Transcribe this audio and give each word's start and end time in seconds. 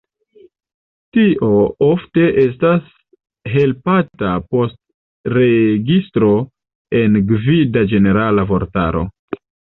Tio 1.17 1.49
ofte 1.87 2.23
estas 2.43 2.87
helpata 3.57 4.33
post 4.55 4.75
registro 5.39 6.31
en 7.03 7.23
gvida 7.35 7.87
ĝenerala 7.95 8.49
vortaro. 8.55 9.07